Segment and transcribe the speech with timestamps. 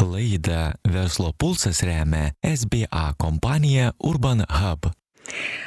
[0.00, 4.99] Laidą Verslo pulsas remia SBA kompanija Urban Hub.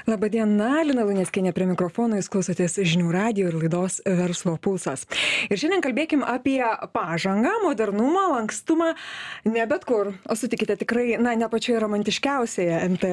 [0.10, 5.06] Labadiena, Lina Luneskienė prie mikrofono, jūs klausotės žinių radio ir laidos Verslo pulsas.
[5.48, 6.60] Ir šiandien kalbėkim apie
[6.92, 8.90] pažangą, modernumą, lankstumą,
[9.48, 13.12] ne bet kur, o sutikite tikrai, na, ne pačioje romantiškiausioje NT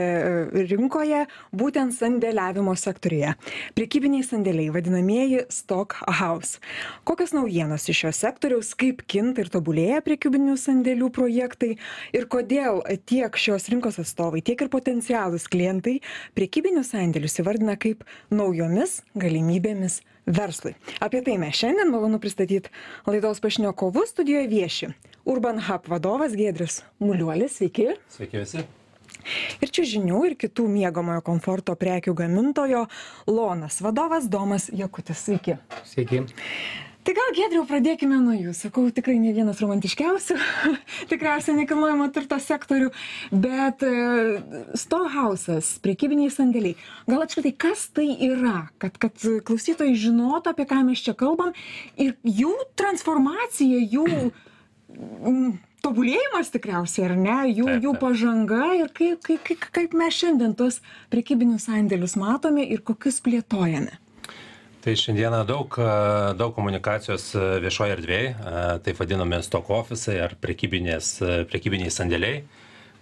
[0.73, 1.23] rinkoje,
[1.55, 3.37] būtent sandėliavimo sektorija.
[3.79, 6.59] Priekybiniai sandėliai, vadinamieji stock house.
[7.07, 11.75] Kokios naujienos iš šio sektoriaus, kaip kinta ir tobulėja priekybinių sandėlių projektai
[12.17, 15.99] ir kodėl tiek šios rinkos atstovai, tiek ir potencialūs klientai
[16.41, 20.73] prekybinius sandėlius įvardina kaip naujomis galimybėmis verslui.
[21.05, 22.73] Apie tai mes šiandien malonu pristatyti
[23.09, 24.93] laidos pašnekovus studijoje vieši.
[25.29, 27.91] Urban Hub vadovas Gedris Muliuolis, sveiki.
[28.09, 28.65] Sveiki visi.
[29.61, 32.87] Ir čia žinių ir kitų miegamojo komforto prekių gamintojo
[33.29, 35.59] Lonas vadovas Domas Jakutis, sveiki.
[35.85, 36.25] Sveiki
[37.05, 40.37] tai gal giedriau pradėkime nuo jūsų sakau tikrai ne vienas romantiškiausių
[41.13, 42.91] tikriausiai nekilnojamo turto sektorių
[43.33, 43.93] bet e,
[44.79, 46.77] stohausas prekybiniai sandėliai.
[47.09, 49.17] Gal apskritai kas tai yra kad kad
[49.49, 51.55] klausytojai žinotų apie ką mes čia kalbam
[51.97, 55.51] ir jų transformacija jų mm,
[55.85, 61.71] tobulėjimas tikriausiai ar ne jų jų pažanga ir kaip kaip kaip mes šiandien tuos prekybinius
[61.71, 63.97] sandėlius matome ir kokius plėtojame
[64.81, 65.77] tai šiandieną daug
[66.41, 67.31] daug komunikacijos
[67.65, 68.29] viešoj erdvėj
[68.85, 71.19] taip vadinami stok ofisai ar prekybinės
[71.51, 72.41] prekybiniai sandėliai.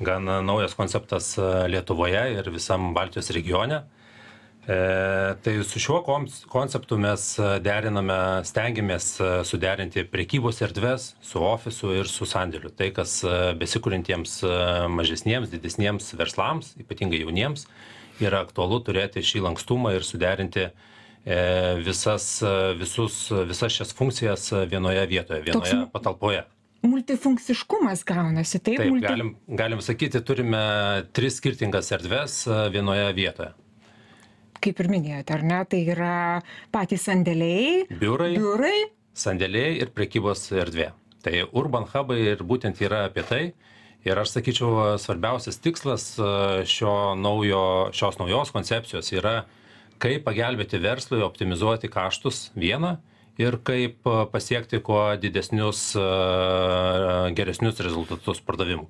[0.03, 1.33] Gan naujas konceptas
[1.71, 3.81] lietuvoje ir visam baltijos regione.
[4.69, 4.77] E,
[5.43, 6.03] tai su šiuo
[6.51, 7.25] konceptu mes
[7.65, 9.09] deriname stengiamės
[9.49, 12.75] suderinti prekybos erdves su ofisu ir su sandėliu.
[12.75, 13.23] Tai kas
[13.59, 14.43] besikuriantiems
[14.99, 17.67] mažesniems didesniems verslams ypatingai jauniems
[18.23, 20.98] yra aktualu turėti šį lankstumą ir suderinti E,
[21.85, 22.27] visas,
[22.79, 23.17] visus,
[23.49, 26.45] visas šias funkcijas vienoje vietoje, vienoje Toks patalpoje.
[26.83, 28.79] Multifunkciškumas gaunasi, taip?
[28.79, 29.07] Taip, multi...
[29.09, 30.61] galim, galim sakyti, turime
[31.13, 33.51] tris skirtingas erdves vienoje vietoje.
[34.63, 36.15] Kaip ir minėjote, ar ne, tai yra
[36.75, 38.79] patys sandėliai, biurai, biurai.
[39.15, 40.93] sandėliai ir prekybos erdvė.
[41.23, 43.43] Tai Urban Hubai ir būtent yra apie tai.
[44.07, 46.13] Ir aš sakyčiau, svarbiausias tikslas
[46.71, 49.41] šio naujo, šios naujos koncepcijos yra
[50.03, 52.99] kaip pagelbėti verslui optimizuoti kaštus viena
[53.39, 55.93] ir kaip pasiekti kuo didesnius
[57.39, 58.89] geresnius rezultatus pardavimų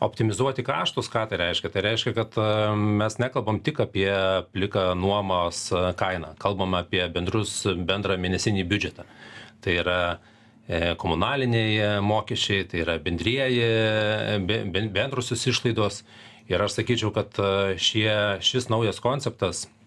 [0.00, 1.70] optimizuoti kaštus ką tai reiškia?
[1.72, 2.38] Tai reiškia kad
[2.78, 4.10] mes nekalbam tik apie
[4.52, 5.68] pliką nuomos
[5.98, 6.34] kainą.
[6.42, 9.06] Kalbam apie bendrus bendrą mėnesinį biudžetą.
[9.64, 13.66] Tai yra e, komunaliniai mokesčiai tai yra bendrieji
[14.46, 14.62] be
[14.94, 16.04] bendrosios išlaidos.
[16.48, 17.34] Ir aš sakyčiau kad
[17.76, 19.77] šie šis naujas konceptas E,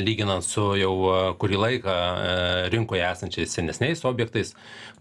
[0.00, 2.34] lyginant su jau e, kurį laiką e,
[2.74, 4.54] rinkoje esančiais senesniais objektais,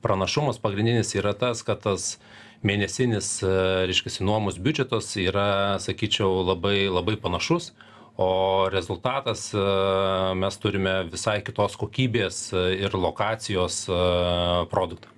[0.06, 2.18] pranašumas pagrindinis yra tas, kad tas
[2.64, 3.42] mėnesinis,
[3.90, 7.74] reiškia, nuomos biudžetas yra, sakyčiau, labai, labai panašus,
[8.16, 9.50] o rezultatas
[10.40, 13.82] mes turime visai kitos kokybės ir lokacijos
[14.72, 15.12] produktą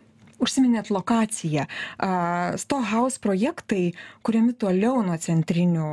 [0.45, 1.65] užsiminėt lokaciją.
[2.61, 3.95] Stohaus projektai
[4.25, 5.89] kuriami toliau nuo centrinių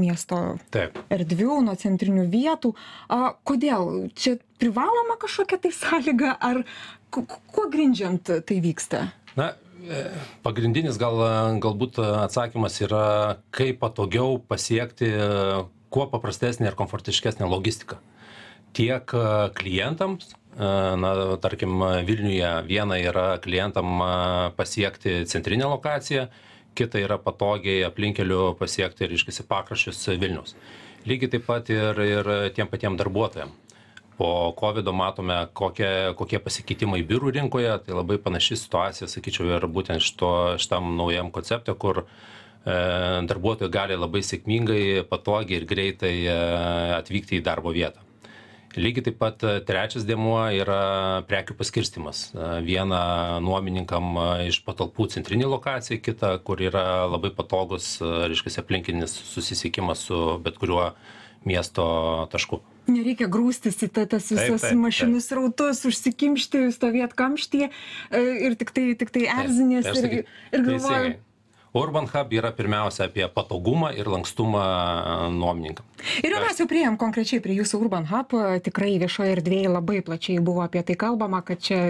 [0.00, 0.40] miesto
[0.74, 0.98] Taip.
[1.12, 2.74] erdvių nuo centrinių vietų.
[3.12, 4.08] A kodėl?
[4.18, 6.62] Čia privaloma kažkokia tai sąlyga ar
[7.10, 9.08] kuo grindžiant tai vyksta?
[9.38, 10.06] Na e,
[10.46, 11.20] pagrindinis gal
[11.62, 13.04] galbūt atsakymas yra
[13.54, 15.12] kaip patogiau pasiekti
[15.94, 18.00] kuo paprastesnę ir komfortiškesnę logistiką.
[18.74, 19.12] Tiek
[19.54, 21.10] klientams na
[21.42, 23.98] tarkim vilniuje viena yra klientam
[24.56, 26.28] pasiekti centrinę lokaciją
[26.74, 30.56] kita yra patogiai aplinkkeliu pasiekti reiškiasi pakraščius vilniaus.
[31.08, 33.52] Lygiai taip pat ir ir tiem patiem darbuotojam.
[34.18, 34.28] Po
[34.58, 40.54] kovido matome kokie kokie pasikeitimai biurų rinkoje tai labai panaši situacija sakyčiau ir būtent šituo
[40.62, 42.06] šitam naujam koncepte kur e,
[43.30, 46.40] darbuotojai gali labai sėkmingai patogiai ir greitai e,
[47.00, 48.13] atvykti į darbo vietą
[48.80, 55.08] lygiai taip pat e, trečias dėmuo yra prekių paskirstymas e, viena nuomininkam e, iš patalpų
[55.14, 60.92] centrinėj lokacijoj kita kur yra labai patogus reiškiasi aplinkinis susisiekimas su bet kuriuo
[61.44, 61.84] miesto
[62.32, 62.62] tašku.
[62.88, 67.70] Nereikia grūstis į ta tas visas mašinų srautus užsikimšti stovėt kamštyje
[68.48, 71.14] ir tiktai tiktai erzinies ir ir galvoji
[71.74, 74.62] urban hub yra pirmiausia apie patogumą ir lankstumą
[75.34, 75.86] nuomininkam.
[76.22, 78.34] Ir jau mes jau priėjom konkrečiai prie jūsų urban hub
[78.66, 81.80] tikrai viešoj erdvėj labai plačiai buvo apie tai kalbama kad čia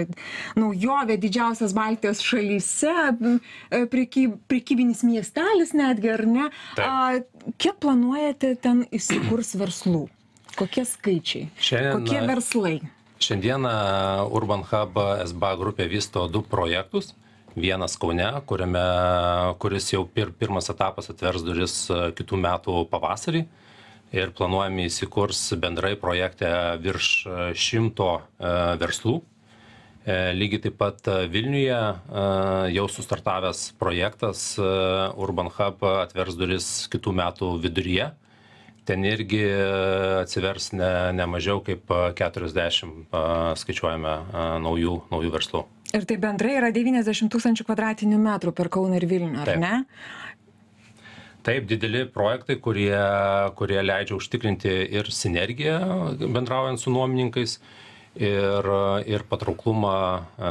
[0.57, 2.95] naujovė didžiausias baltijos šalyse
[3.93, 6.49] prekyb prekybinis miestelis netgi ar ne?
[6.81, 7.21] A
[7.61, 10.07] kiek planuojate ten įsikurs verslų?
[10.55, 11.49] Kokie skaičiai?
[11.59, 12.77] Kokie verslai?
[13.19, 13.69] šiandieną
[14.35, 14.97] urban hub
[15.29, 17.13] sba grupė vysto du projektus
[17.55, 18.83] vienas kaune kuriame
[19.59, 21.75] kuris jau pir pirmas etapas atvers duris
[22.17, 23.45] kitų metų pavasarį.
[24.15, 26.49] Ir planuojame įsikurs bendrai projekte
[26.83, 27.09] virš
[27.57, 28.11] šimto
[28.79, 29.17] verslų.
[30.05, 31.79] Lygiai taip pat vilniuje
[32.75, 38.11] jau sustartavęs projektas urban hub atvers duris kitų metų viduryje.
[38.85, 39.41] Ten irgi
[40.21, 43.07] atsivers ne ne mažiau kaip keturiasdešim
[43.57, 44.19] skaičiuojame
[44.61, 45.65] naujų naujų verslų
[45.95, 49.73] ir tai bendrai yra devyniasdešim tūkstančių kvadratinių metrų per kauną ir vilnių ar ne?
[51.45, 52.99] Taip dideli projektai kurie
[53.57, 55.79] kurie leidžia užtikrinti ir sinergiją
[56.25, 57.59] bendraujant su nuomininkais
[58.15, 58.69] ir
[59.05, 59.95] ir patrauklumą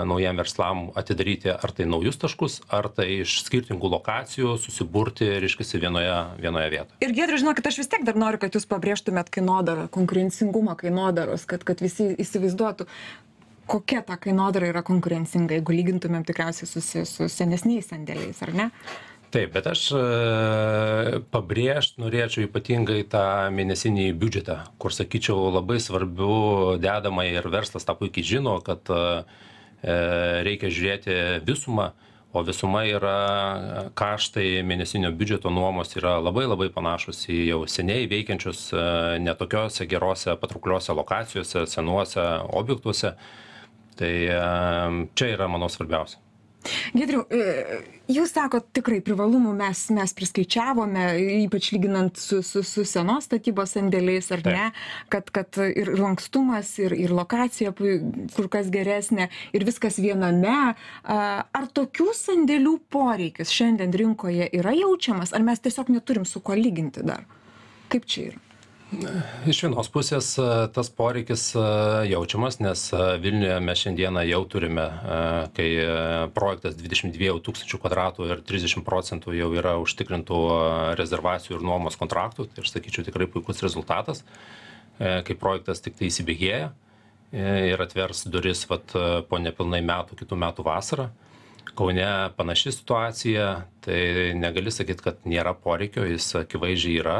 [0.06, 6.14] naujiem verslam atidaryti ar tai naujus taškus ar tai iš skirtingų lokacijų susiburti reiškiasi vienoje
[6.38, 7.00] vienoje vietoje.
[7.00, 11.64] Ir giedriau žinokit aš vis tiek dar noriu kad jūs pabrėžtumėt kainodarą konkurencingumą kainodaros kad
[11.64, 12.86] kad visi įsivaizduotų
[13.66, 18.70] kokia ta kainodara yra konkurencinga jeigu lygintumėm tikriausiai su su senesniais sandėliais ar ne?
[19.34, 19.88] Taip bet aš
[21.34, 23.24] pabrėžt norėčiau ypatingai tą
[23.54, 28.92] mėnesinį biudžetą kur sakyčiau labai svarbiu dedama ir verslas tą puikiai žino kad
[29.82, 31.16] reikia žiūrėti
[31.48, 31.90] visumą
[32.34, 33.18] o visuma yra
[33.98, 38.68] kaštai mėnesinio biudžeto nuomos yra labai labai panašūs į jau seniai veikiančius
[39.22, 42.24] ne tokiose gerose patraukliose lokacijose senuose
[42.60, 43.16] objektuose
[43.98, 44.12] tai
[45.14, 46.20] čia yra manau svarbiausia.
[46.94, 47.24] Giedriau
[48.08, 51.02] jūs sakot tikrai privalumų mes mes priskaičiavome
[51.44, 54.70] ypač lyginant su su su senos statybos sandėliais ar ne?
[55.12, 60.74] Kad kad ir lankstumas ir ir lokacija kur kas geresnė ir viskas viename.
[61.04, 67.04] Ar tokių sandėlių poreikis šiandien rinkoje yra jaučiamas ar mes tiesiog neturim su kuo lyginti
[67.04, 67.28] dar?
[67.92, 68.53] Kaip čia yra
[69.50, 70.34] iš vienos pusės
[70.74, 71.46] tas poreikis
[72.10, 72.82] jaučiamas nes
[73.22, 74.86] vilniuje mes šiandieną jau turime
[75.56, 75.68] kai
[76.36, 80.40] projektas dvidešim dviejų tūkstančių kvadratų ir trisdešim procentų jau yra užtikrintų
[81.00, 84.24] rezervacijų ir nuomos kontraktų tai aš sakyčiau tikrai puikus rezultatas
[84.98, 86.72] kai projektas tiktai įsibėgėja
[87.34, 88.94] ir atvers duris vat
[89.28, 91.08] po nepilnai metų kitų metų vasarą.
[91.74, 92.06] Kaune
[92.36, 93.46] panaši situacija
[93.82, 97.16] tai negali sakyt kad nėra poreikio jis akivaizdžiai yra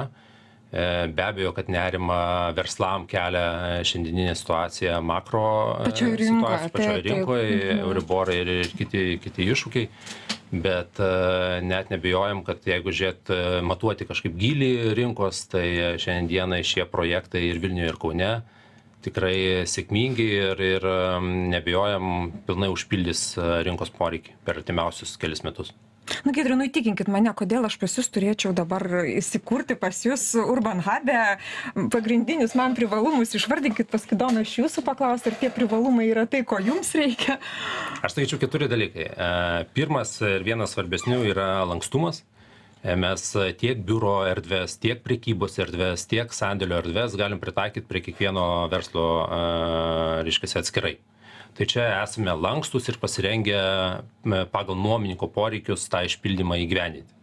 [1.14, 2.18] be abejo kad nerimą
[2.56, 5.46] verslam kelia šiandieninė situacija makro
[5.86, 7.44] situacija pačioj rinkoj
[7.76, 9.88] euriborai ir ir kiti kiti iššūkiai.
[10.64, 10.98] Bet
[11.66, 13.30] net neabejojam kad jeigu žiūrėt
[13.66, 15.66] matuoti kažkaip gylį rinkos tai
[15.98, 18.34] šiandien dienai šie projektai ir vilniuje ir kaune
[19.04, 20.86] tikrai sėkmingi ir ir
[21.54, 23.26] neabejojam pilnai užpildys
[23.66, 25.74] rinkos poreikį per artimiausius kelis metus
[26.24, 30.82] na giedriau nu įtikinkit mane kodėl aš pas jus turėčiau dabar įsikurti pas jus urban
[30.84, 31.20] habe
[31.92, 36.60] pagrindinius man privalumus išvardinkit paskui dono iš jūsų paklausiu ar tie privalumai yra tai ko
[36.62, 37.38] jums reikia?
[38.04, 39.08] Aš sakyčiau keturi dalykai.
[39.76, 42.22] Pirmas ir vienas svarbesnių yra lankstumas.
[42.84, 43.22] Mes
[43.60, 49.06] tiek biuro erdves tiek prekybos erdves tiek sandėlio erdves galim pritaikyt prie kiekvieno verslo
[50.26, 50.98] reiškiasi atskirai
[51.54, 53.58] tai čia esame lankstūs ir pasirengę
[54.54, 57.14] pagal nuomininko poreikius tą išpildymą įgyvendinti.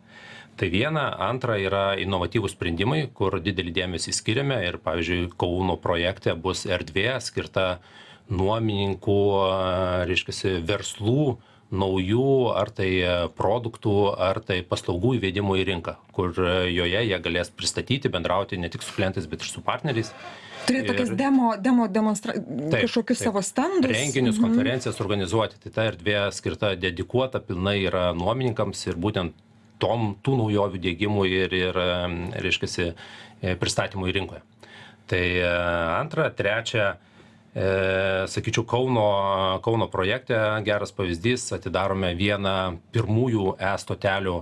[0.60, 6.68] Tai viena antra yra inovatyvūs sprendimai kur didelį dėmesį skiriame ir pavyzdžiui kauno projekte bus
[6.70, 7.80] erdvė skirta
[8.32, 9.22] nuomininkų
[10.10, 11.38] reiškiasi verslų
[11.72, 12.90] naujų ar tai
[13.38, 18.84] produktų ar tai paslaugų įvedimui į rinką kur joje jie galės pristatyti bendrauti ne tik
[18.84, 20.12] su klientais bet ir su partneriais
[20.68, 22.36] turėt tokias demo demo demonstra
[22.74, 25.60] kažkokius savo stendus renginius konferencijas organizuoti.
[25.64, 29.38] Tai ta erdvė skirta dedikuota pilnai yra nuomininkams ir būtent
[29.82, 31.80] tom tų naujovių diegimui ir ir
[32.46, 32.92] reiškiasi
[33.62, 34.44] pristatymui rinkoje.
[35.12, 35.24] Tai
[36.00, 36.94] antra trečia
[37.56, 39.08] e sakyčiau kauno
[39.64, 42.56] kauno projekte geras pavyzdys atidarome vieną
[42.96, 44.36] pirmųjų e stotelių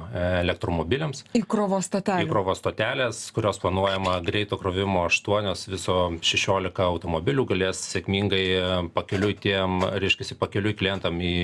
[0.44, 8.46] elektromobiliams įkrovos stotelių įkrovos stotelės kurios planuojama greito krovimo aštuonios viso šešiolika automobilių galės sėkmingai
[8.94, 11.36] pakeliui tiem reiškiasi pakeliui klientam į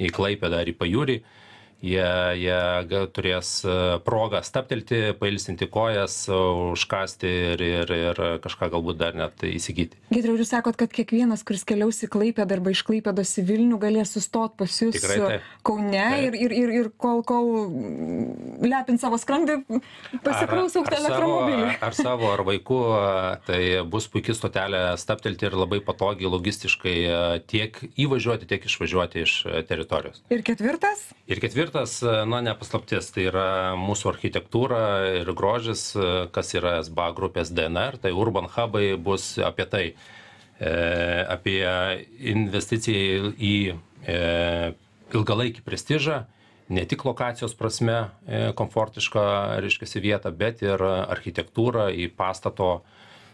[0.00, 1.20] į klaipėdą ar į pajūrį
[1.84, 2.08] jie
[2.40, 3.50] jie turės
[4.06, 9.98] progą stabtelti pailsinti kojas užkąsti ir ir ir kažką galbūt dar net įsigyti.
[10.12, 13.80] Giedriau ir jūs sakot kad kiekvienas kuris keliaus į klaipėdą arba iš klaipėdos į vilnių
[13.82, 14.98] galės sustot pas jus
[15.66, 17.50] kaune ir ir ir ir kol kol
[18.64, 19.60] lepins savo skrandį
[20.24, 21.76] pasikraus elektromobilį.
[21.84, 22.80] ar savo ar vaikų
[23.46, 23.60] tai
[23.90, 26.96] bus puiki stotelė stabtelti ir labai patogiai logistiškai
[27.50, 29.36] tiek įvažiuoti tiek išvažiuoti iš
[29.68, 30.22] teritorijos.
[30.32, 33.48] Ir ketvirtas ir ketvirtas ketvirtas na ne paslaptis tai yra
[33.80, 34.82] mūsų architektūra
[35.22, 35.90] ir grožis
[36.34, 39.84] kas yra sba grupės dnr tai urban habai bus apie tai
[41.34, 41.64] apie
[42.30, 43.56] investiciją į
[45.14, 46.22] ilgalaikį prestižą,
[46.74, 49.24] ne tik lokacijos prasme e, komfortišką,
[49.64, 52.70] reiškia, vietą, bet ir architektūrą į pastato,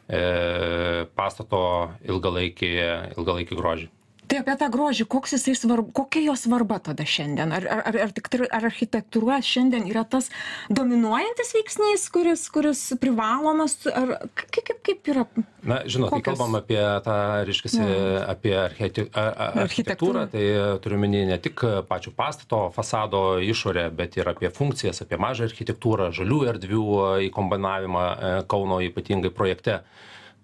[0.09, 1.63] e, pastato
[2.09, 2.75] ilgalaikį,
[3.17, 3.91] ilgalaikį grožį
[4.31, 7.53] tai apie tą grožį koks jisai svarb kokia jo svarba tada šiandien?
[7.57, 10.31] Ar ar ar tik ar architektūra šiandien yra tas
[10.71, 15.27] dominuojantis veiksnys kuris kuris privalomas ar kaip kaip kaip yra
[15.67, 17.17] na žinot kai kalbam apie tą
[17.49, 17.89] reiškiasi
[18.31, 20.45] apie archete a a architektūrą tai
[20.85, 26.11] turiu omeny ne tik pačio pastato fasado išorę bet ir apie funkcijas apie mažą architektūrą
[26.17, 26.87] žalių erdvių
[27.31, 29.81] įkomponavimą e, kauno ypatingai projekte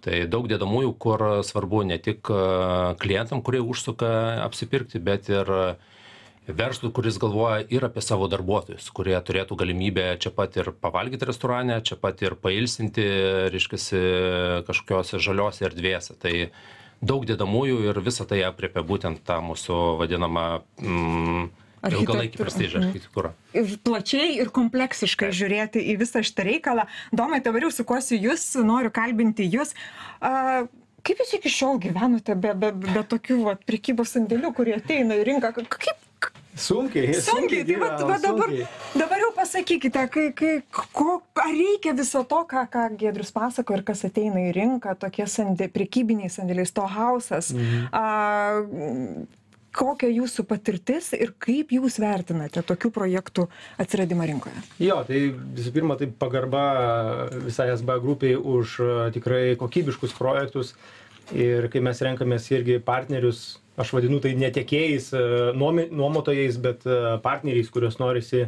[0.04, 2.40] tai daug dedamųjų kur svarbu ne tik e,
[3.02, 4.10] klientam kurie užsuka
[4.44, 5.50] apsipirkti bet ir
[6.46, 11.80] verslui kuris galvoja ir apie savo darbuotojus kurie turėtų galimybę čia pat ir pavalgyt restorane
[11.82, 13.06] čia pat ir pailsinti
[13.52, 14.02] reiškiasi
[14.68, 16.14] kažkokiose žaliose erdvėse.
[16.22, 16.34] Tai
[17.02, 20.46] daug dedamųjų ir visa tai aprėpia būtent tą mūsų vadinamą
[20.80, 21.48] mm,
[21.92, 22.88] ilgalaikį prestižą mhm.
[22.88, 23.34] architektūrą.
[23.56, 25.38] Ir plačiai ir kompleksiškai Taip.
[25.40, 26.88] žiūrėti į visą šitą reikalą.
[27.16, 29.74] Domai, dabar jau sukuosiu jūs, noriu kalbinti jūs.
[30.20, 30.66] Uh,
[31.06, 35.28] kaip jūs iki šiol gyvenote be, be, be tokių va, prekybos sandėlių, kurie ateina į
[35.30, 35.52] rinką?
[35.56, 36.02] Kaip,
[36.56, 37.20] Sunkiai, sunkiai.
[37.20, 38.52] sunkiai tai va, va dabar,
[38.96, 43.82] dabar jau pasakykite, kai, kai, ko, ar reikia viso to, ką, ką Gedrius pasako ir
[43.84, 47.52] kas ateina į rinką, tokie sandė, prekybiniai sandėliai, stohausas.
[47.52, 47.90] Mhm.
[47.92, 49.26] A,
[49.76, 53.46] kokia jūsų patirtis ir kaip jūs vertinate tokių projektų
[53.82, 54.62] atsiradimą rinkoje?
[54.82, 56.62] Jo, tai visų pirma, tai pagarba
[57.44, 58.78] visai SB grupiai už
[59.16, 60.74] tikrai kokybiškus projektus.
[61.34, 65.10] Ir kai mes renkamės irgi partnerius, aš vadinu tai netiekėjais,
[65.58, 66.86] nuomotojais, bet
[67.24, 68.46] partneriais, kuriuos norisi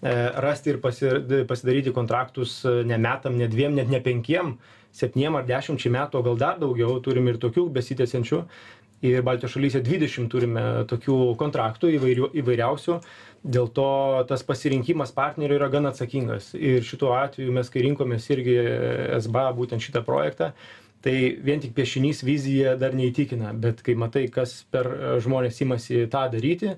[0.00, 4.54] rasti ir pasidaryti kontraktus ne metam, ne dviem, net ne penkiem,
[4.96, 8.40] septyniem ar dešimčiai metų, o gal dar daugiau, turim ir tokių besitęsiančių
[9.06, 12.98] ir baltijos šalyse dvidešim turime tokių kontraktų įvairių įvairiausių.
[13.40, 13.88] Dėl to
[14.28, 16.52] tas pasirinkimas partnerio yra gan atsakingas.
[16.54, 18.56] Ir šituo atveju mes kai rinkomės irgi
[19.24, 20.52] sba būtent šitą projektą
[21.00, 23.54] tai vien tik piešinys vizija dar neįtikina.
[23.56, 24.90] Bet kai matai kas per
[25.24, 26.74] žmonės imasi tą daryti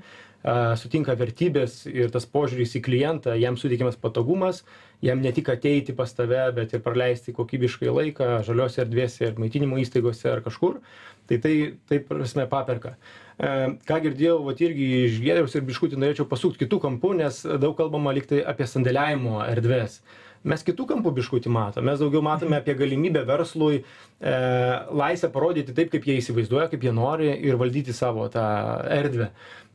[0.78, 4.64] sutinka vertybės ir tas požiūris į klientą, jam suteikiamas patogumas,
[5.02, 9.80] jam ne tik ateiti pas tave, bet ir praleisti kokybiškai laiką žaliuose erdvėse ir maitinimo
[9.82, 10.80] įstaigose ar kažkur,
[11.30, 11.54] tai tai,
[11.90, 12.96] taip prasme, paperka.
[13.38, 18.14] Ką girdėjau, va irgi iš gėriaus ir biškutį norėčiau pasukti kitų kampų, nes daug kalbama
[18.14, 20.02] liktai apie sandėliavimo erdvės
[20.48, 21.86] mes kitų kampų biškutį matom.
[21.86, 24.32] Mes daugiau matome apie galimybę verslui e,
[24.90, 28.44] laisvę parodyti taip kaip jie įsivaizduoja kaip jie nori ir valdyti savo tą
[28.90, 29.30] erdvę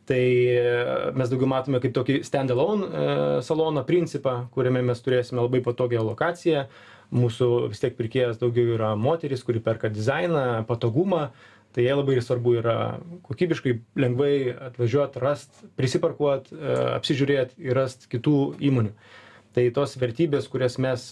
[0.08, 0.24] tai
[0.56, 5.62] e, mes daugiau matome kaip tokį stand alone e, salono principą kuriame mes turėsime labai
[5.66, 6.66] patogią lokaciją.
[7.16, 11.30] Mūsų vis tiek pirkėjas daugiau yra moteris kuri perka dizainą patogumą.
[11.76, 12.78] Tai jai labai svarbu yra
[13.28, 14.34] kokybiškai lengvai
[14.72, 18.38] atvažiuot rast prisiparkuot e, apsižiūrėt ir rast kitų
[18.72, 18.96] įmonių
[19.58, 21.08] tai tos vertybės kurias mes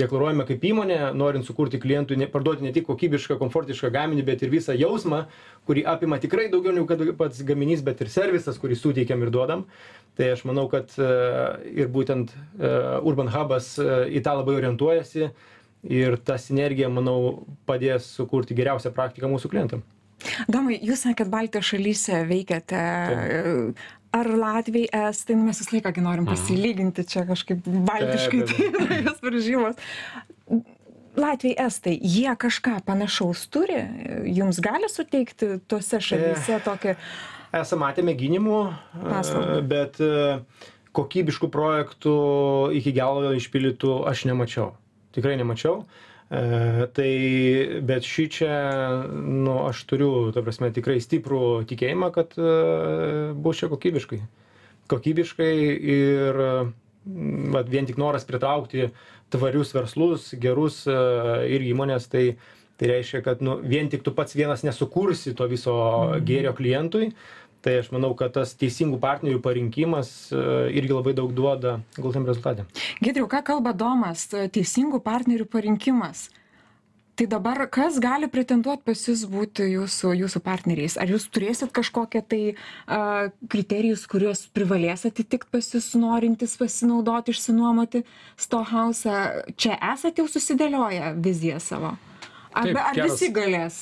[0.00, 4.54] deklaruojame kaip įmonė norint sukurti klientui ne parduoti ne tik kokybišką komfortišką gaminį bet ir
[4.54, 5.26] visą jausmą
[5.68, 9.66] kurį apima tikrai daugiau negu kad pats gaminys bet ir servisas kurį suteikiam ir duodam.
[10.16, 12.32] Tai aš manau kad ir būtent
[13.04, 15.28] urban habas į tą labai orientuojasi
[15.92, 19.84] ir ta sinergija manau padės sukurti geriausią praktiką mūsų klientam.
[20.48, 22.80] Domai jūs sakėt baltijos šalyse veikiate
[24.16, 26.32] ar latviai estai nu mes visą laiką gi norim mhm.
[26.32, 29.80] pasilyginti čia kažkaip baltiškai tai tokios varžybos.
[31.16, 33.78] Latviai estai jie kažką panašaus turi?
[34.36, 36.96] Jums gali suteikti tose šalyse tokią
[37.56, 38.58] esam matę mėginimų
[39.70, 40.00] bet
[40.96, 42.16] kokybiškų projektų
[42.78, 44.74] iki galo išpildytų aš nemačiau.
[45.16, 45.84] Tikrai nemačiau
[46.26, 47.10] E, tai
[47.86, 48.54] bet šičia,
[49.14, 52.50] nu, aš turiu, ta prasme, tikrai stiprų tikėjimą, kad e,
[53.38, 54.18] bus čia kokybiškai.
[54.90, 55.54] Kokybiškai
[55.92, 56.42] ir
[57.54, 58.90] vat, vien tik noras pritraukti
[59.30, 60.98] tvarius verslus, gerus e,
[61.54, 62.24] ir įmonės, tai,
[62.78, 66.26] tai reiškia, kad nu, vien tik tu pats vienas nesukursi to viso mhm.
[66.26, 67.12] gėrio klientui,
[67.66, 70.46] tai aš manau kad tas teisingų partnerių parinkimas e,
[70.78, 72.66] irgi labai daug duoda galutiniam rezultate
[73.02, 74.26] giedriau ką kalba domas?
[74.30, 76.28] Teisingų partnerių parinkimas.
[77.16, 80.98] Tai dabar kas gali pretenduot pas jus būti jūsų jūsų partneriais?
[81.00, 82.40] Ar jūs turėsit kažkokią tai
[82.84, 88.04] a kriterijus kuriuos privalės atitikt pas jus norintys pasinaudoti išsinuomoti
[88.36, 89.16] stohausą
[89.56, 91.96] čia esat jau susidėlioję viziją savo
[92.56, 93.78] Ar, ar geras, visi galės,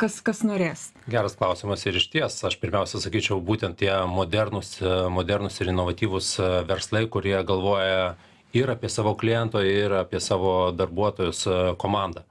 [0.00, 0.88] kas, kas norės?
[1.10, 4.72] Geras klausimas ir iš ties, aš pirmiausia sakyčiau, būtent tie modernus,
[5.14, 6.32] modernus ir inovatyvūs
[6.66, 8.16] verslai, kurie galvoja
[8.58, 11.44] ir apie savo kliento, ir apie savo darbuotojus
[11.78, 12.24] komandą.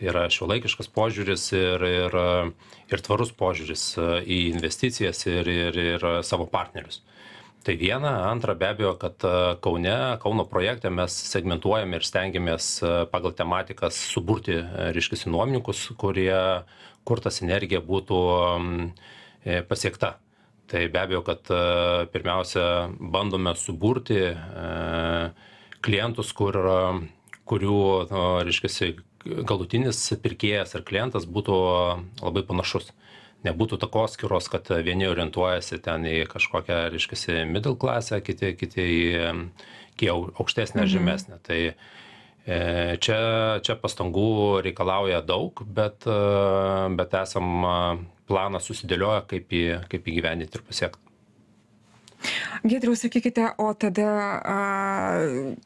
[0.00, 2.14] tai yra šiuolaikiškas požiūris ir ir
[2.90, 3.82] ir tvarus požiūris
[4.24, 7.02] į investicijas ir ir ir savo partnerius
[7.64, 9.26] tai viena antra be abejo kad
[9.60, 12.70] kaune kauno projekte mes segmentuojam ir stengiamės
[13.12, 14.56] pagal tematikas suburti
[14.96, 16.40] reiškiasi nuomininkus kurie
[17.04, 18.20] kur ta sinergija būtų
[19.44, 20.14] e, pasiekta
[20.70, 21.52] tai be abejo kad
[22.12, 22.64] pirmiausia
[23.00, 24.34] bandome suburti e,
[25.84, 26.56] klientus kur
[27.50, 27.78] kurių
[28.46, 31.56] reiškiasi galutinis pirkėjas ar klientas būtų
[32.22, 32.90] labai panašus.
[33.46, 39.02] Nebūtų takoskyros, kad vieni orientuojasi ten į kažkokią, reiškia, middle klasę, kiti, kiti į,
[40.00, 40.92] į aukštesnę, mhm.
[40.92, 41.40] žemesnę.
[41.46, 41.74] Tai e,
[43.00, 43.20] čia,
[43.64, 46.18] čia pastangų reikalauja daug, bet, e,
[47.00, 47.64] bet esam
[48.30, 51.09] planą susidėlioję, kaip, į, kaip įgyvendinti ir pasiekti.
[52.64, 54.08] Giedriau, sakykite, o tada
[54.40, 54.58] a,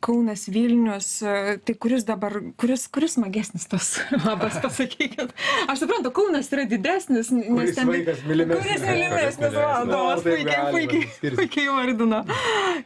[0.04, 1.22] Kaunas Vilnius,
[1.64, 3.94] tai kuris dabar, kuris, kuris smagesnis tas
[4.26, 5.34] labas, pasakykit.
[5.70, 7.88] Aš suprantu, Kaunas yra didesnis, nes ten...
[7.90, 12.20] Kuris mylimesnis, man Domas Nu, puikiai, puikiai, puikiai vardino.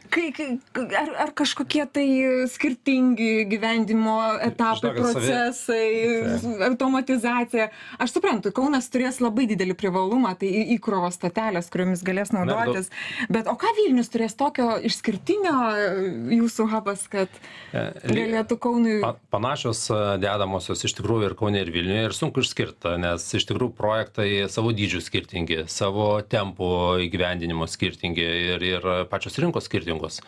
[0.09, 0.47] Kai, kai,
[0.97, 2.07] ar, ar kažkokie tai
[2.51, 5.85] skirtingi gyvendimo etapai, procesai,
[6.69, 7.69] automatizacija.
[8.01, 12.89] Aš suprantu, Kaunas turės labai didelį privalumą, tai įkrovos statelės, kuriomis galės naudotis.
[13.31, 15.89] Bet o ką Vilnius turės tokio išskirtinio e,
[16.37, 17.27] jūsų hubas, kad
[17.69, 18.95] E, galėtų Kaunui...
[19.03, 23.45] Pa- Panašios e, dedamosios iš tikrųjų ir Kaune, ir Vilniuje ir sunku išskirti, nes iš
[23.49, 26.69] tikrųjų projektai savo dydžių skirtingi, savo tempų
[27.05, 28.25] įgyvendinimo skirtingi
[28.55, 30.23] ir, ir pačios rinkos skirtingos.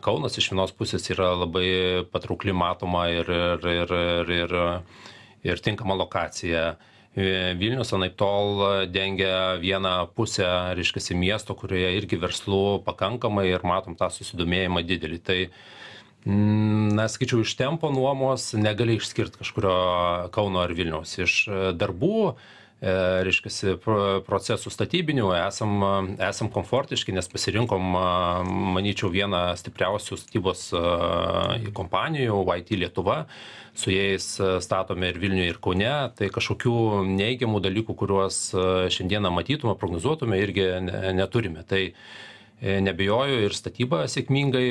[0.00, 1.68] Kaunas iš vienos pusės yra labai
[2.08, 4.54] patraukli, matoma ir, ir, ir, ir, ir,
[5.44, 6.70] ir tinkama lokacija.
[7.14, 13.94] E, Vilnius anaip tol dengia vieną pusę, reiškia, miesto, kurioje irgi verslų pakankamai ir matom
[13.98, 15.22] tą susidomėjimą didelį.
[15.22, 15.38] Tai
[16.24, 19.74] Mm, Na, sakyčiau, iš tempo nuomos negali išskirti kažkurio
[20.32, 21.12] Kauno ar Vilniaus.
[21.20, 22.34] Iš e, darbų,
[22.80, 22.94] e,
[23.26, 23.74] reiškia,
[24.26, 25.76] procesų statybinių esam,
[26.22, 27.94] esam komfortiški, nes pasirinkom,
[28.76, 30.66] manyčiau, vieną stipriausių statybos
[31.76, 33.24] kompanijų, YT Lietuva.
[33.74, 34.26] Su jais
[34.62, 35.94] statome ir Vilniuje, ir Kaune.
[36.14, 36.76] Tai kažkokių
[37.10, 38.44] neigiamų dalykų, kuriuos
[38.94, 41.66] šiandieną matytume, prognozuotume, irgi ne- neturime.
[41.66, 41.88] Tai
[42.64, 44.68] E, Nebejoju ir statyba sėkmingai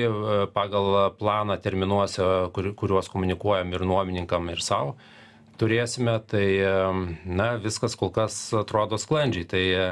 [0.56, 2.26] pagal planą terminuose,
[2.56, 4.96] kur, kuriuos komunikuojam ir nuomininkam, ir savo
[5.60, 6.18] turėsime.
[6.30, 6.46] Tai
[7.26, 9.48] na, viskas kol kas atrodo sklandžiai.
[9.50, 9.88] Tai e,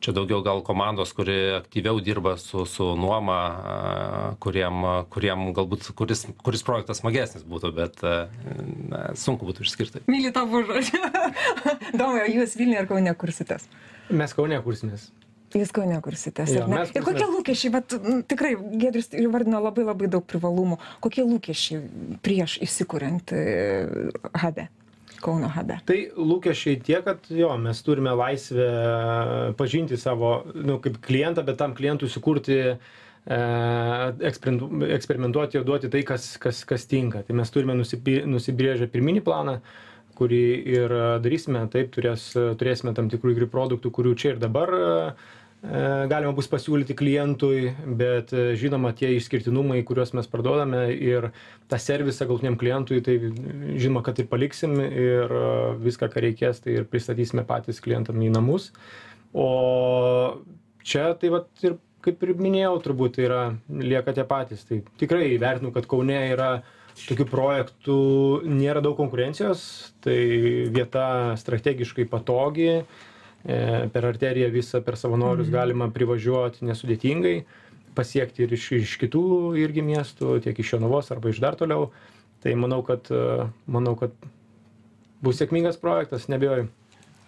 [0.00, 3.38] čia daugiau gal komandos, kuri aktyviau dirba su, su nuoma,
[4.42, 8.16] kuriem, kuriem galbūt kuris, kuris projektas smagesnis būtų, bet e,
[8.90, 10.04] na, sunku būtų išskirti.
[10.10, 11.02] Myli tavo žodžiu.
[12.00, 13.68] Domai, jūs Vilniuje ar Kaune kursitės?
[14.10, 15.10] Mes Kaune kursimės.
[15.50, 16.52] Jūs Kaune kursitės.
[16.62, 16.84] Ar ne?
[16.94, 20.78] Ir kokie lūkesčiai, bet m, tikrai, Gedris įvardino labai labai daug privalumų.
[21.02, 21.80] Kokie lūkesčiai
[22.22, 23.40] prieš įsikuriant e,
[24.38, 24.68] habe,
[25.20, 25.76] Kauno habe?
[25.86, 28.70] Tai lūkesčiai tie, kad jo, mes turime laisvę
[29.58, 33.40] pažinti savo, nu, kaip klientą, bet tam klientui sukurti, e,
[34.30, 37.22] eksperimentu- eksperimentuoti ir duoti tai, kas, kas, kas tinka.
[37.26, 39.60] Tai mes turime nusibrėžę pirminį planą,
[40.20, 42.30] kurį ir darysime, taip turės,
[42.60, 44.88] turėsime tam tikrų įgri produktų, kurių čia ir dabar e,
[45.60, 51.28] galima bus pasiūlyti klientui, bet e, žinoma, tie išskirtinumai, kuriuos mes parduodame ir
[51.68, 55.44] tą servisą galtiniam klientui, tai žinoma, kad ir paliksim ir e,
[55.84, 58.70] viską, ką reikės, tai ir pristatysime patys klientam į namus.
[59.36, 59.50] O
[60.80, 64.64] čia tai vat ir kaip ir minėjau, turbūt yra, lieka tie patys.
[64.64, 66.62] Tai tikrai vertinu, kad Kaune yra
[67.04, 68.00] tokių projektų,
[68.48, 69.60] nėra daug konkurencijos,
[70.00, 70.16] tai
[70.72, 73.09] vieta strategiškai patogi, e,
[73.44, 75.54] per arteriją visą, per savanorius Mhm.
[75.54, 77.44] galima privažiuoti nesudėtingai,
[77.94, 79.24] pasiekti ir iš, iš kitų
[79.60, 81.90] irgi miestų, tiek iš Jonavos arba iš dar toliau.
[82.40, 84.14] Tai manau, kad, e, manau, kad
[85.20, 86.68] bus sėkmingas projektas, nebejoju.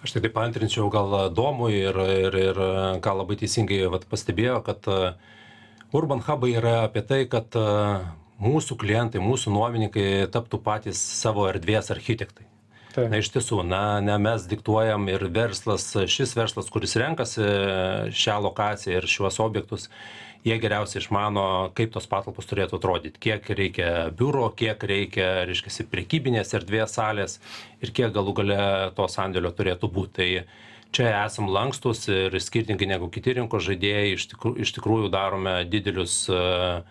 [0.02, 2.62] Aš tik tai paantrinčiau gal Domui ir, ir, ir
[3.04, 5.12] ką labai teisingai vat, pastebėjo, kad e,
[5.92, 7.66] Urban Hubai yra apie tai, kad e,
[8.42, 12.48] mūsų klientai, mūsų nuomininkai taptų patys savo erdvės architektai.
[12.92, 13.06] Tai.
[13.08, 17.46] Na iš tiesų, na, ne mes diktuojam ir verslas, šis verslas, kuris renkasi
[18.12, 19.86] šią lokaciją ir šiuos objektus,
[20.44, 21.44] jie geriausiai išmano,
[21.78, 27.38] kaip tos patalpos turėtų atrodyti, kiek reikia biuro, kiek reikia, reiškia, prekybinės erdvės salės
[27.80, 28.60] ir kiek galų gale
[28.98, 30.12] to sandėlio turėtų būti.
[30.18, 30.28] Tai
[30.92, 36.26] čia esam lankstus ir skirtingai negu kiti rinkos žaidėjai, iš tikrųjų, iš tikrųjų darome didelius
[36.28, 36.82] uh,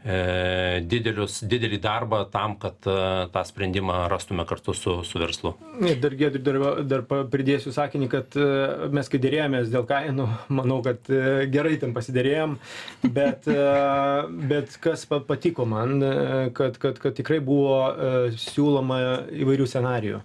[0.00, 2.94] didelius, didelį darbą tam, kad e,
[3.34, 5.52] tą sprendimą rastume kartu su, su verslu.
[5.84, 6.58] Ir dar, dar,
[6.88, 8.46] dar pridėsiu sakinį, kad e,
[8.96, 10.28] mes kai dėrėjomės dėl kainų,
[10.60, 12.56] manau, kad e, gerai ten pasidėrėjom,
[13.12, 13.66] bet, e,
[14.50, 16.14] bet kas pa- patiko man, e,
[16.56, 19.02] kad, kad, kad tikrai buvo e, siūloma
[19.42, 20.22] įvairių scenarijų.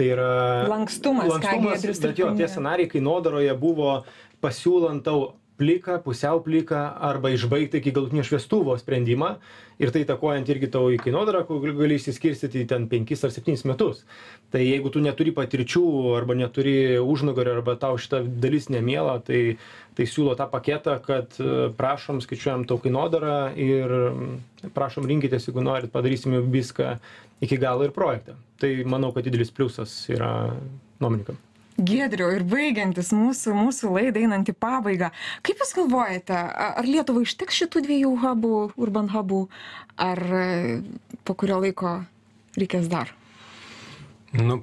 [0.00, 0.32] Tai yra
[0.70, 3.98] Lankstumas, lankstumas bet jo, tie scenarijai kainodaroje buvo
[4.40, 9.34] pasiūlant tau pliką, pusiau pliką arba išbaigti iki galutinio šviestuvo sprendimą
[9.80, 14.04] ir tai takojant irgi tavo į kainodarą, kur gali- išsiskirstyti ten 5 ar 7 metus.
[14.50, 15.84] Tai jeigu tu neturi patirčių
[16.16, 19.58] arba neturi užnugario arba tau šita dalis nemiela, tai,
[19.96, 25.64] tai siūlo tą paketą, kad e, prašom, skaičiuojam tau kainodarą ir mm, prašom rinkitės, jeigu
[25.64, 26.96] norit, padarysime viską
[27.40, 28.36] iki galo ir projektą.
[28.60, 30.32] Tai manau, kad didelis pliusas yra
[31.00, 31.38] nuomininkam.
[31.80, 35.10] Giedriu, ir baigiantis mūsų, mūsų laidai einant į pabaigą,
[35.46, 39.46] kaip Jūs galvojate, ar Lietuvai ištiks šitų dviejų hubų, urban hubų,
[40.00, 40.44] ar e,
[41.24, 42.00] po kurio laiko
[42.58, 43.14] reikės dar?
[44.36, 44.60] Nu,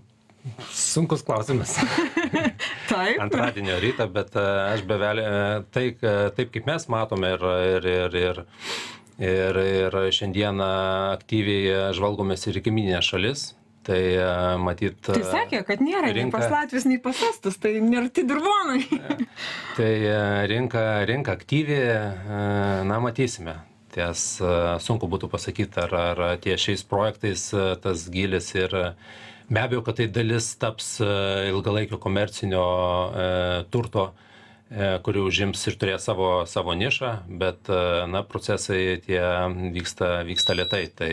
[0.70, 1.76] sunkus klausimas.
[2.92, 3.18] Taip.
[3.26, 5.28] Antradienio rytą, bet e, aš bevelė,
[5.74, 8.42] tai, e, taip kaip mes matome ir, ir, ir, ir,
[9.26, 10.72] ir, ir šiandieną
[11.18, 13.50] aktyviai žvalgomės ir į kaiminę šalis,
[13.88, 14.28] tai e,
[14.60, 15.00] matyt.
[15.08, 18.84] Tai sakė, kad nėra nei rinka- pas Latvijos, nei pas Estus, tai nėra tai dirvonai.
[19.78, 20.20] Tai e,
[20.52, 22.36] rinka, rinka aktyvi, e,
[22.90, 23.56] na matysime.
[23.94, 24.24] Ties
[24.84, 27.48] sunku būtų pasakyti, ar, ar ties šiais projektais
[27.82, 28.76] tas gilis ir
[29.48, 32.66] be abejo, kad tai dalis taps ilgalaikio komercinio
[33.74, 34.12] turto,
[35.08, 37.72] kuri užims ir turės savo, savo nišą, bet
[38.12, 39.24] na, procesai tie
[39.74, 40.84] vyksta, vyksta lietai.
[40.94, 41.12] Tai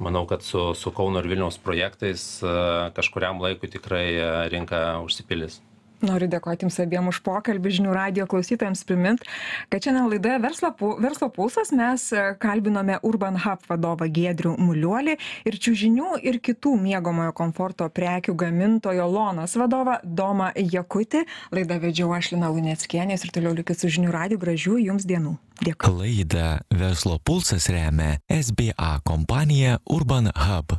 [0.00, 2.52] manau, kad su, su Kauno ir Vilniaus projektais e,
[2.96, 5.60] kažkuriam laikui tikrai e, rinka užsipildys.
[6.00, 9.24] Noriu dėkoti Jums abiem už pokalbį žinių radio klausytojams primint,
[9.68, 10.70] kad šiandien laidoje Verslo,
[11.02, 15.18] Verslo pulsas mes e, kalbinome Urban Hub vadovą Giedrių Muliuolį
[15.50, 21.26] ir čiūžinių ir kitų miegomojo komforto prekių gamintojo Lonas vadovą Domą Jakutį.
[21.52, 25.36] Laidą vedžiau aš Lina Luneckienės ir toliau likit su žinių radio gražių Jums dienų.
[25.60, 25.92] Dėkui.
[25.92, 30.78] Laidą Verslo pulsas remia SBA kompanija Urban Hub.